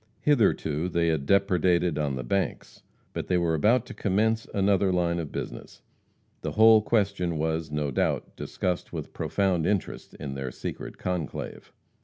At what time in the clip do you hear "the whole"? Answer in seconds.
6.41-6.81